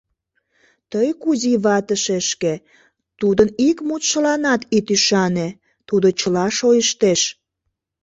[0.91, 2.53] Тый, Кузий вате шешке,
[3.19, 5.47] тудын ик мутшыланат ит ӱшане:
[5.87, 7.21] тудо чыла шойыштеш.